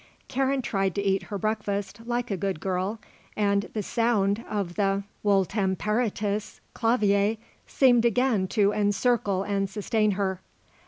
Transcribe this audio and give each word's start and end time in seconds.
Karen 0.27 0.63
tried 0.63 0.95
to 0.95 1.01
eat 1.03 1.21
her 1.29 1.37
breakfast 1.37 2.01
like 2.07 2.31
a 2.31 2.35
good 2.35 2.59
girl 2.59 2.99
and 3.37 3.69
the 3.75 3.83
sound 3.83 4.43
of 4.49 4.73
the 4.73 5.03
Wohltemperirtes 5.23 6.59
Clavier 6.73 7.37
seemed 7.67 8.03
again 8.05 8.47
to 8.47 8.71
encircle 8.71 9.43
and 9.43 9.69
sustain 9.69 10.13
her. 10.13 10.41